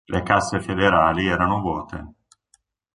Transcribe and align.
Le 0.07 0.19
casse 0.23 0.59
federali 0.61 1.27
erano 1.27 1.59
vuote. 1.61 2.05